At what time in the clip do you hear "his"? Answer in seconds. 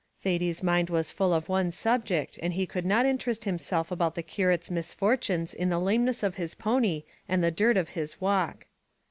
6.37-6.55, 7.89-8.19